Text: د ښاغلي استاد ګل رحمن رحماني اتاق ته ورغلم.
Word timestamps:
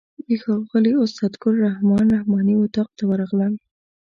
د 0.27 0.29
ښاغلي 0.41 0.91
استاد 1.03 1.31
ګل 1.41 1.55
رحمن 1.67 2.05
رحماني 2.15 2.53
اتاق 2.63 2.89
ته 2.97 3.03
ورغلم. 3.09 3.53